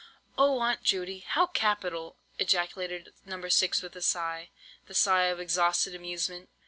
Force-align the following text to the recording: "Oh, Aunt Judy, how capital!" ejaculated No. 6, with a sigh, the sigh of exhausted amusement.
"Oh, 0.35 0.59
Aunt 0.61 0.81
Judy, 0.81 1.19
how 1.19 1.45
capital!" 1.45 2.17
ejaculated 2.39 3.13
No. 3.23 3.47
6, 3.47 3.83
with 3.83 3.95
a 3.95 4.01
sigh, 4.01 4.49
the 4.87 4.95
sigh 4.95 5.25
of 5.25 5.39
exhausted 5.39 5.93
amusement. 5.93 6.49